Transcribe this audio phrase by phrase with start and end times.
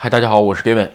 [0.00, 0.88] 嗨，大家好，我是 Gavin，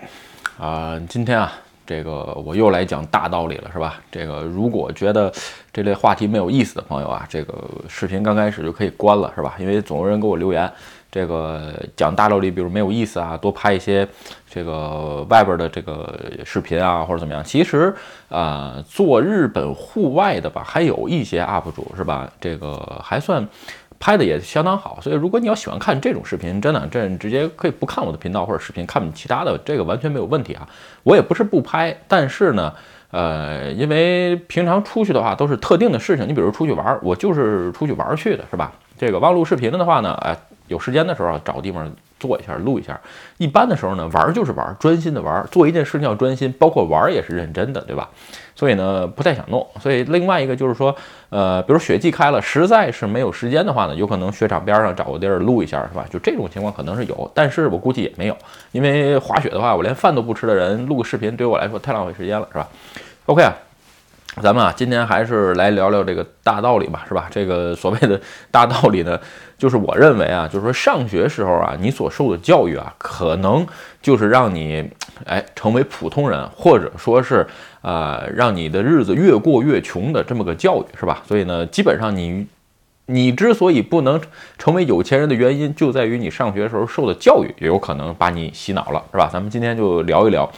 [0.57, 1.51] 啊，今天啊，
[1.85, 3.99] 这个我又来讲大道理了，是吧？
[4.09, 5.29] 这个如果觉得
[5.73, 7.53] 这类话题没有意思的朋友啊，这个
[7.89, 9.55] 视频刚开始就可以关了，是吧？
[9.59, 10.71] 因为总有人给我留言，
[11.11, 14.07] 这个讲大道理，比如没有意思啊，多拍一些
[14.49, 17.43] 这个外边的这个视频啊，或者怎么样。
[17.43, 17.93] 其实
[18.29, 22.31] 啊，做日本户外的吧，还有一些 UP 主，是吧？
[22.39, 23.45] 这个还算。
[24.03, 30.67] 拍的也相当好，所以如果你要喜欢看这种视频，真的，这直接可以不看我的频道或者视频，看其他的，这个完全没有问题啊。
[31.03, 32.73] 我也不是不拍，但是呢，
[33.11, 38.73] 呃，因为平常出去的话都是特定的事情，你比如出去玩，我就是出去玩去的，是吧？
[38.97, 41.89] 这个忘录视频了的话呢，哎，有时间的时候找地方。
[42.23, 42.97] 做一下，录一下。
[43.37, 45.45] 一般的时候呢，玩就是玩，专心的玩。
[45.51, 48.09] 做一件事情要专心，包括玩也是认真的，对吧？
[48.55, 49.67] 所以呢，不太想弄。
[49.81, 50.95] 所以另外一个就是说，
[51.29, 56.05] 呃，比如雪季开了，实在是没有时间的话呢，有可能雪场边上找个地儿录一下，是吧？
[56.09, 58.37] 就这种情况可能是有，但是我估计也没有，
[58.71, 62.69] 因为滑雪的话，我连饭都不吃的人，录个视频对我来说太浪费时间了，是吧
[63.25, 63.53] ？OK 啊。
[64.41, 67.27] 咱们啊，今天还是来聊聊这个大道理吧，是吧？
[67.29, 69.19] 这个所谓的大道理呢，
[69.57, 73.65] 就是我认为啊，就是说上学时候啊，你所受的教育啊，可能
[74.01, 74.89] 就是让你
[75.25, 77.45] 哎成为普通人，或者说是
[77.81, 81.21] 呃让你的日子越过越穷的这么个教育，是吧？
[81.27, 82.47] 所以呢，基本上你。
[83.07, 84.19] 你之所以不能
[84.57, 89.29] 成为有钱人的原因，就在于你上学时候受的教育也有可能把你洗脑了，是吧？
[89.31, 90.49] 咱们今天就聊一聊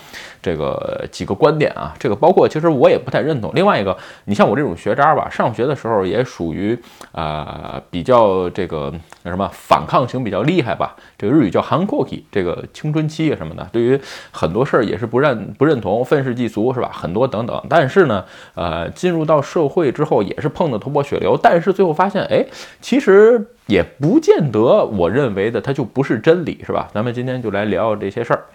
[0.46, 3.52] 这个几个观点啊，这个包括其实我也不太认同。
[3.56, 6.78] 另外一个，你像我这种学渣吧，上学的时候也属于
[7.12, 16.92] 啊比较这个那什么反抗型比较厉害吧，这个日语叫韩国期，这个青春期什么的，对于很多事儿也是不认不认同，愤世嫉俗是吧？
[16.94, 17.60] 很多等等。
[17.68, 18.24] 但是呢，
[18.54, 22.46] 呃，进入到社会之后也是碰得头破血流，但是最后发现，哎。
[22.82, 26.88] 其实也不见得，我认为的它就不是真理，是吧？
[26.94, 28.46] 咱们今天就来聊聊这些事儿。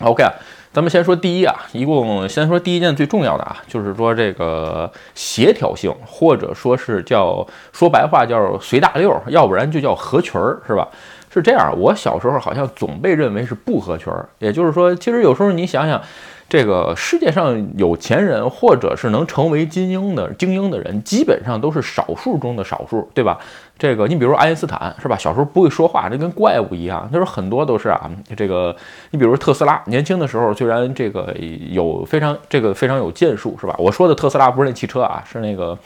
[0.00, 0.32] OK 啊，
[0.72, 10.86] 咱们先说第一啊，一共先说第一件最重要的啊，就是说这个协调性，或者说是叫说白话叫随大溜，要不然就叫合群儿，是吧？
[11.30, 16.00] 是这样，我小时候好像总被认为是不合群儿，也就是说，其实有时候你想想。
[16.50, 23.38] 这个世界上有钱人，或者是能成为精英的精英的人，基本上都是少数中的少数，对吧？
[23.78, 25.16] 这个你比如爱因斯坦是吧？
[25.16, 27.08] 小时候不会说话，这跟怪物一样。
[27.12, 28.74] 就是很多都是啊，这个
[29.10, 31.34] 你比如特斯拉，年轻的时候虽然这个
[31.70, 33.74] 有非常这个非常有建树是吧？
[33.78, 35.78] 我说的特斯拉不是那汽车啊，是那个。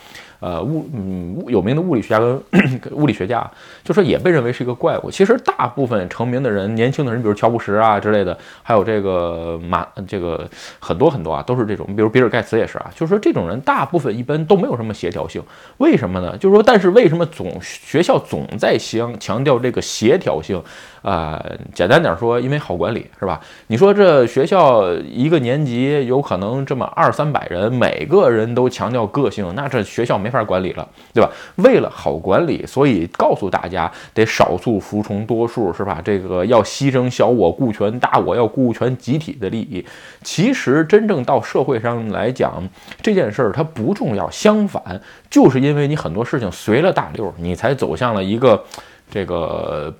[0.42, 2.42] 呃，物嗯，有名的物理学家跟
[2.90, 3.48] 物理学家，
[3.84, 5.08] 就说也被认为是一个怪物。
[5.08, 10.44] 其实大部分成名的人，年轻的人，比如乔布什啊之类的，还有这个马，这个
[10.80, 11.86] 很多很多啊，都是这种。
[11.94, 15.40] 比如比尔盖茨也是啊，就是说这种人大部分一般都没有什么协调性。
[15.76, 16.36] 为什么呢？
[16.36, 20.62] 就是说，但是为什么总学校总在强强调这个协调性？
[21.02, 23.40] 啊，简单点说，因为好管理是吧？
[23.66, 31.28] 你说这学校一个年级有可能这么二三百人，每个人都强调个性，那这学校没法管理了，对吧？
[31.56, 36.00] 为了好管理，所以告诉大家得少数服从多数，是吧？
[36.04, 39.84] 这个要牺牲小我顾全大我，要顾全集体的利益。
[40.22, 42.62] 其实真正到社会上来讲，
[43.02, 48.62] 这件事儿它不重要，相反，就是因为你很多事情随了大流，你才走向了一个
[49.10, 49.92] 这个。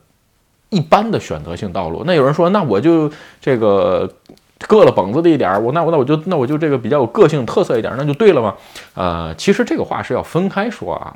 [0.72, 3.09] 一般的选择性道路，那有人说，那我就
[3.41, 4.10] 这个
[4.59, 8.55] 硌了膀子的一点，我那我那我就那我就这个比较有个性特色一点，那就对了嘛？
[8.94, 11.15] 呃，其实这个话是要分开说啊。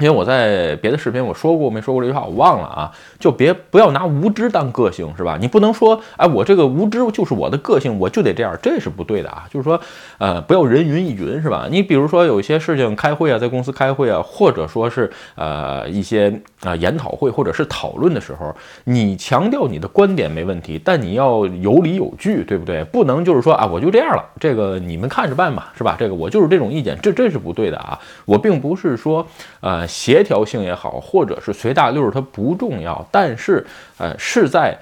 [0.00, 5.36] 因为我在别的视频我说过没说过这句话我忘了啊，就别不要拿无知当个性是吧？
[5.38, 9.44] 你不能说哎我这个无知就是我的个性，我就得这样，这是不对的啊。
[9.50, 9.78] 就是说
[10.16, 11.68] 呃不要人云亦云是吧？
[11.70, 22.82] 你比如说有些事情开会啊，在公司开会啊，或者说是呃一些啊研讨会或者是讨论的时候，你强调你的观点没问题，但你要有理有据，对不对？
[22.84, 25.96] 不能就是说啊我就这样了，这个你们看着办吧，是吧？
[25.98, 27.98] 这个我就是这种意见，这这是不对的啊。
[28.24, 29.26] 我并不是说
[29.60, 29.81] 呃。
[29.86, 33.64] 协调性也好，或者是随大溜，它不重要，但是，
[33.98, 34.76] 呃，是在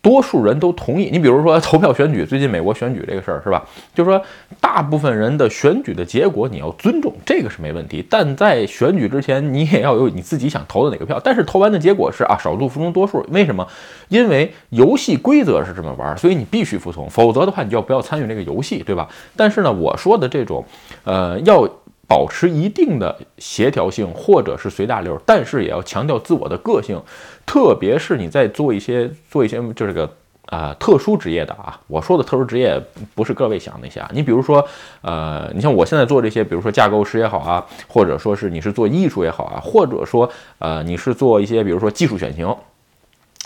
[0.00, 1.10] 多数人都同意。
[1.10, 3.66] 你比如说投票选举，最近美国选举这个事儿是吧？
[3.92, 4.22] 就是说，
[4.60, 8.06] 大部分人的选举的结果你要尊重，这个是没问题。
[8.08, 11.20] 但在选举之前，你也要有你自己想投的哪个票。
[11.22, 13.26] 但是投完的结果是啊，少数服从多数。
[13.30, 13.66] 为什么？
[14.08, 19.08] 因为游戏规则是这么玩，所以你必须服从，否则的话，你就要不要参与这个游戏，对吧？
[19.36, 20.64] 但是呢，我说的这种，
[21.04, 21.68] 呃，要。
[22.08, 26.98] 保持一定的协调性，或者是随大流，但是也要强调自我的个性，
[27.44, 30.10] 特别是你在做一些做一些就这个
[30.46, 32.82] 啊特殊职业的啊，我说的特殊职业
[33.14, 34.66] 不是各位想那些啊，你比如说
[35.02, 40.28] 呃，你像我现在做这些，比如说架构师也好啊，或者说是你是做艺术也好啊，或者说
[40.58, 42.52] 呃你是做一些比如说技术选型。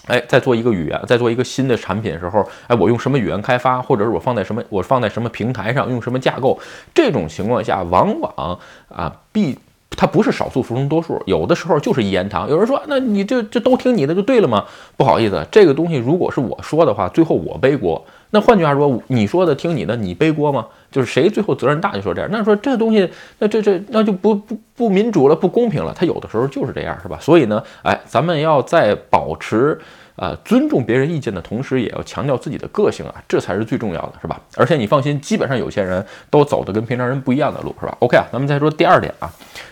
[0.09, 6.59] 哎，在做一个语言，在做一个新的产品的时候，哎，我用什么语言开发，或者是我放在什么，我放在什么平台上，用什么架构？
[6.93, 8.59] 这种情况下，往往
[8.89, 9.59] 啊，必
[9.97, 12.49] 它不是少数服从多数，有的时候就是一言堂。
[12.49, 14.65] 有人说，那你这这都听你的就对了吗？
[14.97, 18.05] 不好意思，这个东西如果是我说的话，最后我背锅。
[18.31, 20.67] 那换句话说，你说的听你的，你背锅吗？
[20.91, 22.31] 就是谁最后责任大就说这样。
[22.33, 23.09] 那说这东西，
[23.39, 25.93] 那这这那就不不不民主了，不公平了。
[25.95, 27.19] 他有的时候就是这样，是吧？
[27.21, 29.79] 所以呢，哎，咱们要在保持
[30.17, 34.41] 呃尊重别人意见的同时，也要强调自己的个性啊，这才是最重要的，是吧？
[34.57, 39.31] 而且你放心，基本上有些人都走的跟平常人不一样的路，是吧？OK 啊，咱们再说第二点啊，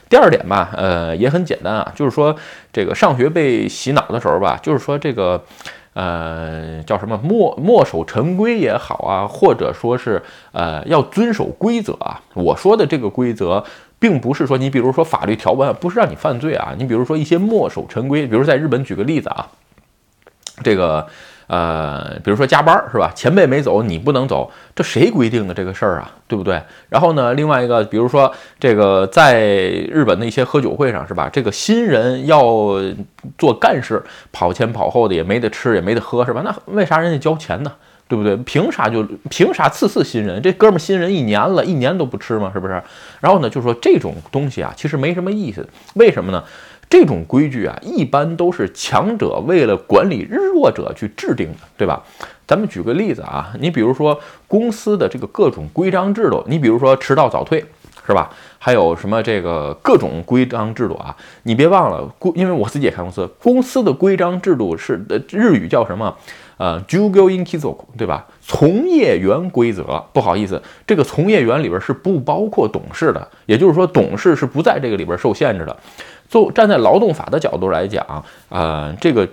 [0.08, 2.34] 第二点吧，呃，也很简单啊，就是说
[2.72, 5.42] 这个上学被洗脑的时候吧，就是说这个。
[5.92, 10.22] 呃，叫什么墨墨守成规也好啊，或者说是
[10.52, 12.22] 呃要遵守规则啊。
[12.32, 13.62] 我说的这个规则，
[13.98, 16.72] 并不是说你比如说法律条文不是让你犯罪啊。
[16.78, 19.44] 你比如说一些墨守成规，比如在日本举个例子啊，
[20.62, 21.06] 这个。
[21.52, 23.10] 呃，比如说加班是吧？
[23.12, 26.08] 前辈没走，你不能走，这谁规定的这个事儿啊？
[26.28, 26.62] 对不对？
[26.88, 31.28] 然后呢，另外一个，比如说这个在日本的一些喝酒会上是吧？
[31.28, 32.44] 这个新人要
[33.36, 36.40] 做干事，跑前跑后的也没得吃也没得喝是吧？
[36.44, 37.72] 那为啥人家交钱呢？
[38.06, 38.36] 对不对？
[38.38, 40.40] 凭啥就凭啥次次新人？
[40.40, 42.50] 这哥们儿新人一年了，一年都不吃吗？
[42.52, 42.80] 是不是？
[43.18, 45.68] 然后呢，就说这种东西啊，其实没什么意思。
[45.94, 46.44] 为什么呢？
[46.90, 52.02] 这种规矩啊，一般都是强者为了管理弱者去制定的，对吧？
[52.46, 57.64] 咱们举个例子啊，你比如说公司的这个各种规章制度，你比如说迟到早退，
[58.04, 58.28] 是吧？
[58.58, 61.16] 还有什么这个各种规章制度啊？
[61.44, 65.00] 你别忘了，因为我自己也开公司，公司的规章制度是
[65.30, 66.14] 日语叫什么？
[66.56, 68.26] 呃 j u g o in kizoku，对吧？
[68.42, 75.74] 从业员规则，不好意思，这个从业员里边是不包括董事的，也就是说，董事是不在这个里边受限制的。
[76.30, 79.28] 就站在劳动法的角度来讲，呃，这个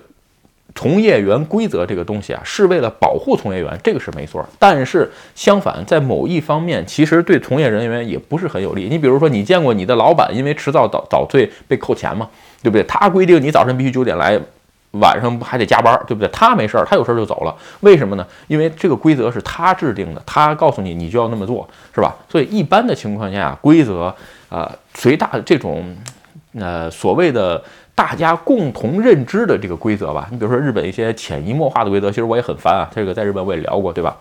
[0.74, 4.44] 从业员规则这个东西啊，是为了保护从业员，这个是没错。
[4.58, 8.88] 但是相反，在某一方面，其实对从业人员也不是很有利。
[8.90, 12.28] 你比如说，你见过你的老板因为迟到早早退被扣钱吗？
[12.62, 12.82] 对不对？
[12.82, 14.36] 他规定你早晨必须九点来，
[14.92, 16.28] 晚上还得加班，对不对？
[16.32, 17.56] 他没事儿，他有事儿就走了。
[17.80, 18.26] 为什么呢？
[18.48, 22.16] 因为这个规则是他制定的，他告诉你你就要那么做，是吧？
[22.28, 24.12] 所以一般的情况下，规则
[24.48, 25.96] 啊，随大这种。
[26.54, 27.62] 呃，所谓的
[27.94, 32.88] 大家共同认知的这个规则吧，你比如说日本一些潜移默化的规则，其实我也很烦啊。
[32.94, 34.16] 这个在日本我也聊过，对吧？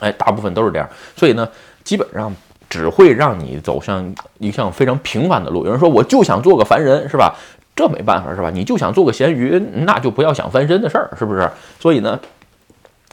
[0.00, 1.48] 哎，大部分都是这样，所以呢，
[1.84, 2.34] 基本上
[2.68, 5.64] 只会让你走向一项非常平凡的路。
[5.64, 7.34] 有人说我就想做个凡人，是吧？
[7.76, 8.50] 这没办法，是吧？
[8.50, 11.48] 你就想做个咸鱼，那就不要想翻身的事儿，是不是？
[11.78, 12.18] 所以呢，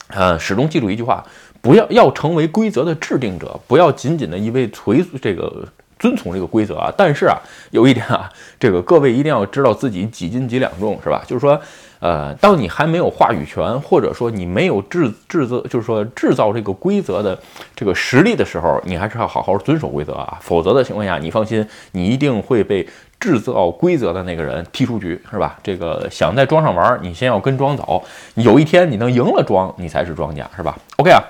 [0.07, 1.23] 呃，始终记住一句话：
[1.61, 5.63] 不要要成为规则的制定者，不要仅仅的一味随这个。
[5.97, 7.37] 遵从这个规则啊，但是啊，
[7.71, 11.23] 有一点啊， 这个各位一定要知道自己几斤几两重，是吧？
[11.25, 11.59] 就是说，
[11.99, 17.37] 呃，当你还没有话语权，或者说你没有制制造，就是说制造这个规则的
[17.75, 22.87] 这个实力的时候，你还是要好好遵守规则啊，否则的情况下，你放心，你一定会被
[23.19, 25.57] 制造规则的那个人踢出局，是吧？
[25.63, 28.03] 这个想在庄上玩，你先要跟庄走，
[28.35, 31.23] 有一天你能赢了庄，你才是庄家，是吧？OK 啊，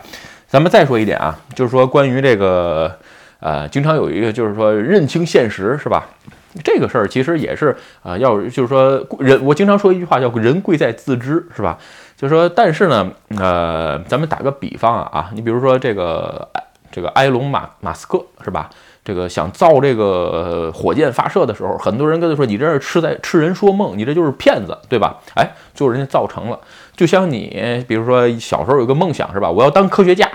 [0.48, 2.98] 咱们再说一点啊，就是说关于这个。
[3.40, 6.08] 呃，经常有一个就是说认清现实是吧？
[6.64, 11.78] 这个事儿其实也是啊，要就是说人，我经常说一句话叫“人贵在自知”是吧？
[12.16, 16.48] 就是说，但是呢，呃，咱们打个比方啊啊，你比如说这个
[16.90, 18.70] 这个埃隆马马斯克是吧？
[19.04, 26.58] 这个想造这个火箭发射的时候，很多人跟他说：“你这是痴在痴人说梦，你这就是骗子，对吧？”哎，最后人家造成了。
[26.96, 29.52] 就像你比如说小时候有个梦想是吧？
[29.52, 30.26] 我要当科学家。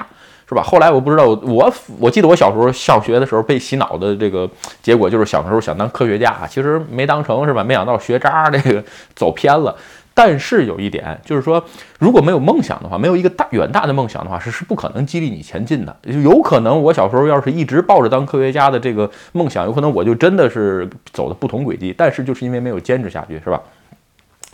[0.51, 0.63] 是吧？
[0.65, 4.51] 后来我不知道，我我记得我小时候上学的时候被洗脑的这个
[4.83, 7.63] 结果就是小时候想当科学家啊，其实没当成，是吧？
[7.63, 8.83] 没想到学渣这个
[9.15, 9.77] 走偏了。
[10.13, 11.65] 但是有一点就是说，
[12.01, 15.97] 如果没有梦想的话，没有一个大远大的梦想的话，是是不可能激励你前进的。
[16.03, 21.95] 就有可能我小时候要是一直抱着当科学家的这个梦想，有可能我就真的是走的不同轨迹。
[21.97, 23.63] 但是就是因为没有坚持下去，是吧？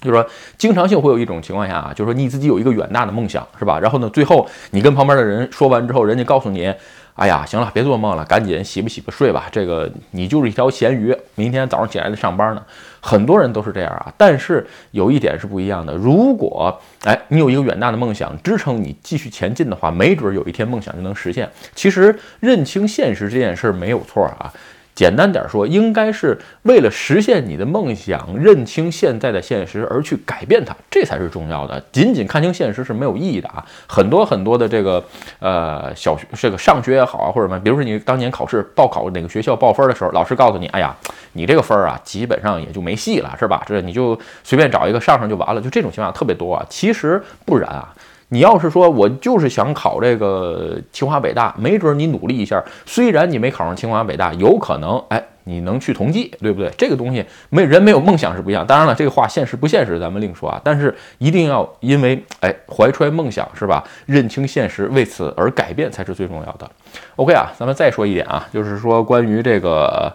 [0.00, 0.26] 就是说，
[0.58, 3.80] 经常性会有一种情况下啊，就是说你自己有一个远大的梦想，是吧？
[3.80, 6.72] 然后呢，最后你跟旁边的人说完之后，人家告诉你，
[7.14, 9.48] 哎呀，行了，别做梦了，赶紧洗吧洗吧睡吧。
[9.50, 12.62] 这个你就是一条咸鱼，明天早上起来得上班呢。
[13.00, 14.12] 很多人都是这样啊。
[14.18, 21.48] 但是有一点是不一样的，如果哎你有一个远大的梦想支撑你继续前进的话，没准有一天梦想就能实现。
[21.74, 24.52] 其实认清现实这件事没有错啊。
[24.96, 31.78] 简单点说，应该是为了实现你的梦想，认清现在的现实而去改变它，这才是重要的。
[31.92, 33.62] 仅仅看清现实是没有意义的啊！
[33.86, 35.04] 很多很多的这个
[35.38, 40.96] 呃小学这个上学也好啊，或者什么，比如说你当年考试报考哪个学校报分的时候，老师告诉你，哎呀，
[41.34, 43.62] 你这个分儿啊，基本上也就没戏了，是吧？
[43.66, 46.64] 这你就随便找一个上上就完了，就这种情况特别多啊。
[46.70, 47.92] 其实不然啊。
[48.28, 56.68] 你要是说我就是想考这个清华北大，没准你努力一下，虽然你没考上清华北大，有可能哎你能去同济，对不对？
[56.76, 58.66] 这个东西没人没有梦想是不一样。
[58.66, 60.60] 当然了，这个话现实不现实咱们另说啊。
[60.64, 63.84] 但是一定要因为哎怀揣梦想是吧？
[64.06, 66.68] 认清现实，为此而改变才是最重要的。
[67.14, 70.12] OK 啊，咱们再说一点啊，就是说关于这个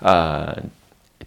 [0.00, 0.52] 呃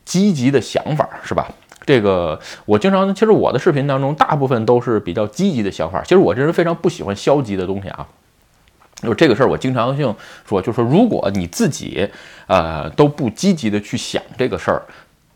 [0.03, 1.47] 积极的想法是吧？
[1.85, 6.01] 这个我经常，其实我的视频当中大部分都是比较积极的想法。
[6.01, 8.07] 其实我这人非常不喜欢消极的东西啊。
[9.03, 10.15] 就这个事儿，我经常性
[10.47, 12.09] 说，就说如果你自己
[12.47, 14.81] 呃都不积极的去想这个事儿，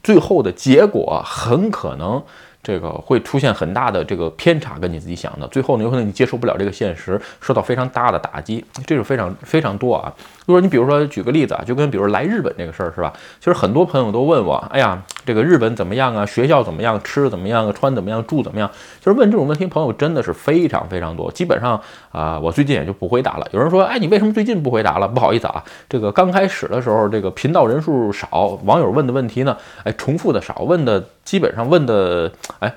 [0.02, 2.24] 最后的结果很可能。
[2.62, 10.14] 这个会出现很大的这个偏差，跟你自己想的，最后呢，有可能你接受不了这个现实，受到非常大的打击，这是非常非常多啊。
[10.46, 13.14] 如果你比如说举个例子啊，就跟比如来日本这个事儿是吧？
[13.40, 16.26] 其实很多朋友都问我，哎呀，这个日本怎么样啊？
[16.26, 17.00] 学校怎么样？
[17.04, 17.72] 吃怎么样？
[17.74, 18.24] 穿怎么样？
[18.26, 18.70] 住怎么样？
[19.00, 21.32] 就是问这种问题，朋友真的是非常非常多。
[21.32, 21.80] 基本上
[22.12, 23.48] 啊，我最近也就不回答了。
[23.52, 25.08] 有人说，哎，你为什么最近不回答了？
[25.08, 31.02] 不好意思啊，这个刚开始的时候，这个频道人数少，网友问的问题呢，哎，重复的少，问的。
[31.30, 32.74] 基本上问的，哎，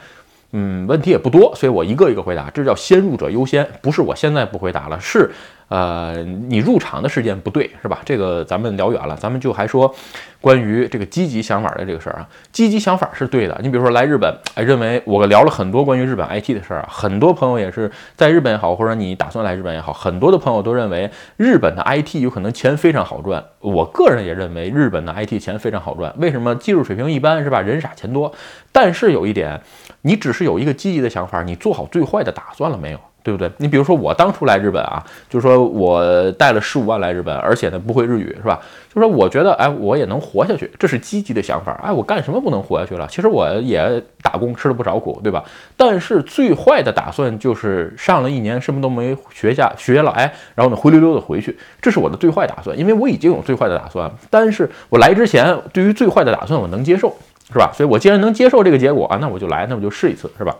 [0.52, 2.50] 嗯，问题也不多，所以我一个一个回答。
[2.50, 5.30] 这叫先入者优先，不是我现在不回答了，是。
[5.72, 8.00] 呃，你入场的时间不对，是吧？
[8.04, 9.90] 这个咱们聊远了，咱们就还说
[10.38, 12.28] 关于这个积极想法的这个事儿啊。
[12.52, 13.58] 积极想法是对的。
[13.62, 23.42] 你比如说来日本，哎，认为我聊了很多关于日本 IT 的事儿啊，很多朋友也是在日本也好，或者你打算来日本也好，很多的朋友都认为日本的 IT 有可能钱非常好赚。
[23.60, 26.12] 我个人也认为日本的 IT 钱非常好赚。
[26.18, 26.54] 为什么？
[26.56, 27.62] 技术水平一般，是吧？
[27.62, 28.30] 人傻钱多。
[28.72, 29.58] 但是有一点，
[30.02, 33.00] 你只是有一个积极的想法，你做好最坏的打算了没有？
[33.22, 33.50] 对不对？
[33.58, 38.60] 你比如说我当初来日本啊，就是说我带了十五万来日本，而且呢不会日语，是吧？
[38.92, 41.72] 就是说我觉得，哎，我也能活下去，这是积极的想法。
[41.82, 43.06] 哎，我干什么不能活下去了？
[43.08, 45.42] 其实我也打工吃了不少苦，对吧？
[45.76, 54.10] 但是最坏的打算就是上了一年什么都没学下，学了，哎，然后呢灰溜溜的回去，这是我的最坏打算，因为我已经有最坏的打算。
[54.28, 57.16] 但是我来之前，对于最坏的打算我能接受，
[57.52, 57.70] 是吧？
[57.72, 60.54] 所以我既然能接受这个结果啊，那我就来，那我就试一次，是吧？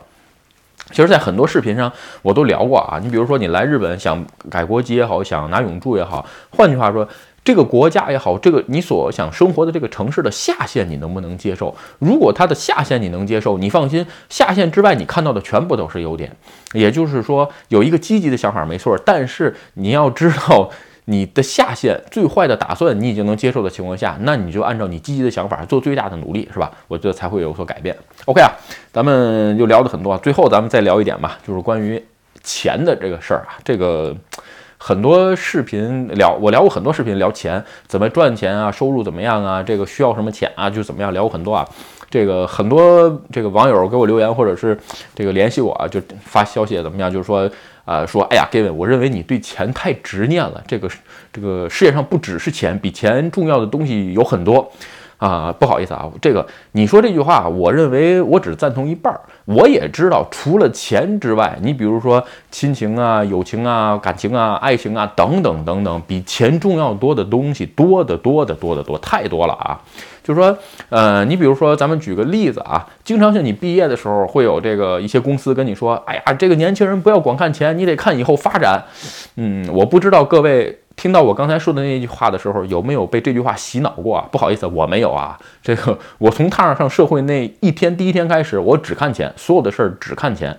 [0.91, 2.99] 其实，在很多视频上我都聊过啊。
[3.01, 7.07] 你比如说，你来日本想改国籍也好，想拿永住也好，换句话说，
[7.43, 11.73] 这个国家也好，这个你所想生活的这个城市的下限，你能不能接受？
[11.99, 16.31] 如果它的下限你能接受，你放心，下限之外你看到的全部都是优点。
[16.73, 20.69] 也就是说，有一个积极的想法没错，但是你要知道。
[21.05, 26.71] 你的下限最坏的打算，你已经能接受的情况下，那你就按照你积极的想法做最大的努力，是吧？
[26.87, 27.93] 我觉得才会有所改变。
[28.25, 28.49] OK 啊，
[28.93, 32.01] 咱们就聊的很多啊，最后咱们再聊一点吧，就是关于
[32.41, 33.59] 钱的这个事儿啊。
[33.65, 34.15] 这个
[34.77, 41.67] 很多视频聊，我聊过很多视频聊钱，怎么赚钱啊，收入怎么样啊，这个需要什么钱啊，就怎么样聊过很多啊。
[42.09, 44.79] 这个很多这个网友给我留言，或者是
[45.13, 47.49] 这个联系我，就发消息怎么样，就是说。
[47.85, 50.63] 啊，说，哎呀，Gavin，我认为你对钱太执念了。
[50.65, 50.89] 这个，
[51.31, 54.71] 这个世界上不只是钱，比钱重要的东西有很多。
[55.17, 59.19] 啊，不好意思啊，这个你说这句话，我认为我只赞同一半儿。
[59.45, 69.79] 我也知道，除了钱之外，你比如说亲情啊、友情啊、感情啊、爱情啊等等等等，比钱重要多的东西多得多得多得多，太多了啊。
[70.23, 78.81] 就是说，呃，你比如说，咱们举个例子啊，经常性你毕业的时候会有这个一些公司跟你说，哎呀，这个年轻人不要光看钱，你得看以后发展。
[79.35, 80.79] 嗯，我不知道各位。
[80.95, 84.25] 听到我刚才说的那句话的时候，有没有被这句话洗脑过啊？
[84.31, 85.37] 不好意思，我没有啊。
[85.61, 90.57] 这个我从踏上上社会那一天第一天开始，我只看钱，所有的事儿只看钱。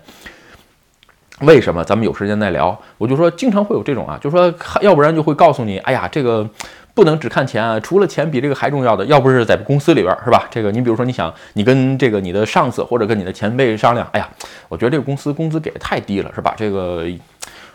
[1.40, 1.82] 为什么？
[1.84, 2.78] 咱们有时间再聊。
[2.98, 6.48] 我就说，经常会有这种啊，就说要不然就会告诉你，哎呀，这个
[6.94, 10.46] 不能只看钱啊，除了钱比这个还重要的，要不是在公司里边是吧？
[10.50, 14.28] 这个你比如说，你想你跟这个你的上司或者跟你的前辈商量，哎呀，
[14.68, 16.54] 我觉得这个公司工资给的太低了，是吧？
[16.56, 17.06] 这个。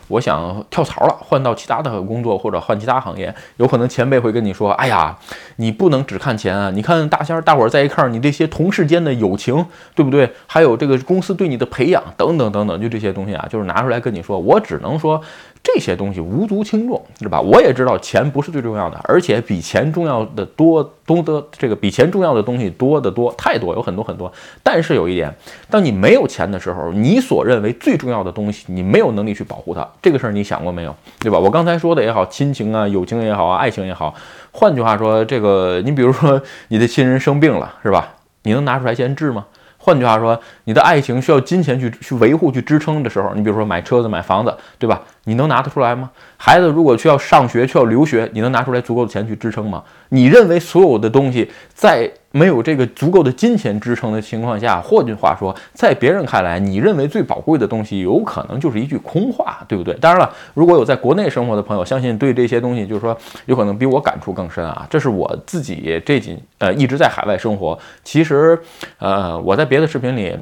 [0.09, 5.17] 我想跳槽了，换到其他的工作或者换其他行业，有可能前辈会跟你说：“哎呀，
[5.55, 6.69] 你不能只看钱啊！
[6.71, 10.31] 你看大仙儿，大伙儿在一块儿，你这些同事间的友情，对不对？
[10.47, 14.37] 还有这个公司对你的培养，等等等等，就这些东西啊，就是拿出来跟你说。
[14.37, 15.21] 我只能说，
[15.61, 17.39] 这些东西无足轻重，是吧？
[17.39, 24.31] 我也知道钱不是最重要的，而且比钱重要的多多的这个比钱重要的东西多得多，太多，有很多很多。
[24.63, 25.33] 但是有一点，
[25.69, 30.95] 当你没有钱的时候，你所认为最重要的东西，你没有能力去保护它，这个事儿你想过没有？
[31.19, 31.37] 对吧？
[31.37, 34.15] 我刚才说的也好，亲情啊、友情也好啊、爱情也好，
[34.51, 38.15] 换句话说，这个你比如说你的亲人生病了，是吧？
[38.43, 39.45] 你能拿出来钱治吗？
[39.81, 45.01] 换句话说，你的爱情需要金钱去去维护、去支撑的时候，你比如说买车子、买房子，对吧？
[45.25, 46.09] 你能拿得出来吗？
[46.37, 49.83] 孩子如果需要上学、需要留学，你能拿出来足够的钱去支撑吗？
[50.09, 59.93] 你认为所有的东西在没有这个足够的金钱支撑的情况下，换句话说，在别人看来，你认为最宝贵的东西，有可能就是一句空话，对不对？
[59.95, 64.87] 当然了，如果有在国内生活的朋友，相信对这些东西，就是说有可能比我感触更深啊。
[64.89, 68.57] 这是我自己这几呃一直在海外生活，其实
[68.97, 70.35] 呃我在别的视频里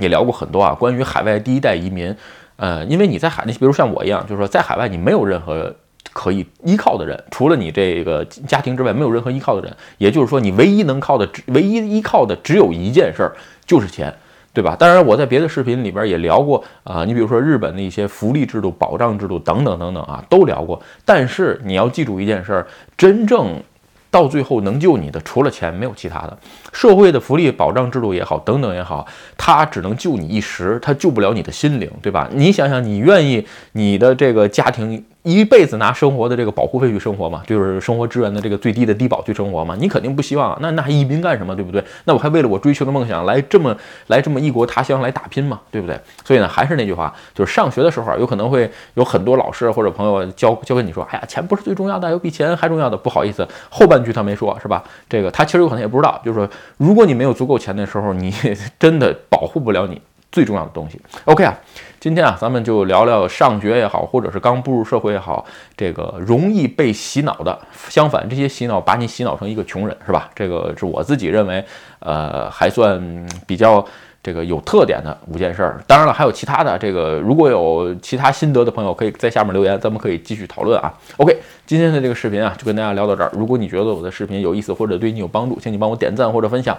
[0.00, 2.14] 也聊过很多啊，关于海外第一代移民。
[2.58, 5.72] 呃，因为你在海，你比如像我一样，就是说在海外你没有任何
[6.12, 9.76] 可以依靠的人，除了你这个家庭之外，没有任何依靠的人。
[9.98, 13.32] 也就是说，你唯一能靠的、唯一依靠的只有一件事儿，
[13.64, 14.12] 就是钱，
[14.52, 14.74] 对吧？
[14.76, 20.82] 当然，我在别的视频里边也聊过啊，你比如说日本的一些福利制度、保障制度等等等等啊，都聊过。
[21.04, 23.62] 但是你要记住一件事儿，真正。
[24.10, 26.38] 到最后能救你的，除了钱，没有其他的。
[26.72, 32.28] 社会的福利保障制度也好，等等也好，它只能救你一时，它救不了你的心灵，对吧？
[32.32, 35.04] 你想想，你愿意你的这个家庭？
[35.28, 41.84] 一辈子拿生活的这个保护费去生活嘛，就是生活资源的这个最低的低保去生活嘛，你肯定不希望，那那还移民干什么，对不对？
[42.04, 46.00] 那我还为了我追求的梦想来这么来这么异国他乡来打拼嘛，对不对？
[46.24, 52.96] 所以呢，还是那句话，就是上学的时候，有可能会有很多老师或者朋友教教给你说，哎呀，钱不是最重要的，有比钱还重要的。
[52.96, 54.82] 不好意思，后半句他没说，是吧？
[55.08, 58.32] 这个他其实有可能也不知道，就是说，如果你没有足够钱的时候，你
[58.80, 60.00] 真的保护不了你。
[60.30, 61.58] 最重要的东西，OK 啊，
[61.98, 65.44] 今天啊，咱们就聊聊上学也好，或者是刚步入社会也好，
[65.76, 67.58] 这个容易被洗脑的。
[67.88, 70.30] 相反，这些洗脑把你洗脑成一个穷人，是吧？
[70.34, 71.64] 这个是我自己认为，
[72.00, 73.82] 呃，还算比较
[74.22, 75.80] 这个有特点的五件事儿。
[75.86, 76.78] 当然了，还有其他的。
[76.78, 80.92] 这个如果有其他心得的朋友，可以在下面留言，咱们可以继续讨论啊。
[81.16, 81.34] OK，
[81.66, 83.30] 今天的这个视频啊，就跟大家聊到这儿。
[83.32, 86.76] 如果你觉得我的视频有意思或者对你有帮助，请你帮我点赞或者分享，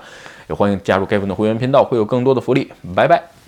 [0.48, 2.72] 也欢迎加入盖饭的会员频道，会有更多的福利。
[2.96, 3.39] 拜拜。